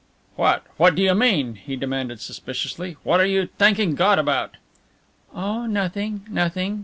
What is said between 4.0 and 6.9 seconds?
about?" "Oh, nothing, nothing."